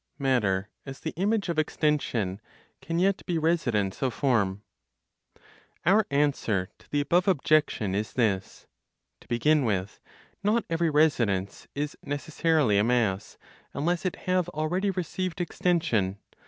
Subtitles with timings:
[0.17, 2.41] MATTER AS THE IMAGE OF EXTENSION,
[2.81, 4.63] CAN YET BE RESIDENCE OF FORM.
[5.85, 8.65] (Our answer to the above objection is this:)
[9.19, 9.99] To begin with,
[10.41, 13.37] not every residence is necessarily a mass,
[13.75, 16.17] unless it have already received extension.